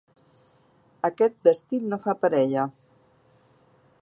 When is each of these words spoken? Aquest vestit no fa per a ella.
Aquest 1.09 1.37
vestit 1.49 1.87
no 1.93 2.01
fa 2.07 2.19
per 2.25 2.33
a 2.33 2.41
ella. 2.43 2.67